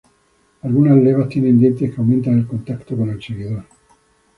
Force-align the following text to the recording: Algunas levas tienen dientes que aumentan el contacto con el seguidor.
Algunas 0.63 0.97
levas 0.97 1.29
tienen 1.29 1.59
dientes 1.59 1.91
que 1.93 1.97
aumentan 2.01 2.39
el 2.39 2.47
contacto 2.47 2.97
con 2.97 3.11
el 3.11 3.21
seguidor. 3.21 3.65